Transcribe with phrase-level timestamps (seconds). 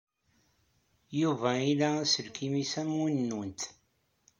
[1.19, 3.61] Yuba ila aselkim am win-nwent.